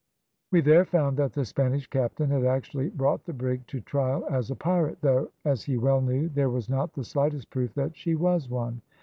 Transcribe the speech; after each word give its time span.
We 0.51 0.61
there 0.61 0.83
found 0.83 1.17
that 1.17 1.33
the 1.33 1.45
Spanish 1.45 1.85
captain 1.85 2.31
had 2.31 2.43
actually 2.43 2.89
brought 2.89 3.23
the 3.23 3.33
brig 3.33 3.67
to 3.67 3.81
trial 3.81 4.25
as 4.31 4.49
a 4.49 4.55
pirate, 4.55 4.97
though, 5.01 5.29
as 5.45 5.61
he 5.65 5.77
well 5.77 6.01
knew, 6.01 6.27
there 6.27 6.49
was 6.49 6.69
not 6.71 6.93
the 6.93 7.03
slightest 7.03 7.51
proof 7.51 7.75
that 7.75 7.95
she 7.95 8.15
was 8.15 8.49
one. 8.49 8.81